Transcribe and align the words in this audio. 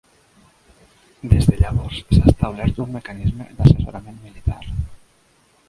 Des 1.33 1.45
de 1.49 1.59
llavors, 1.59 1.99
s'ha 2.17 2.33
establert 2.33 2.81
un 2.87 2.91
mecanisme 2.97 3.47
d'assessorament 3.61 4.21
militar. 4.25 4.59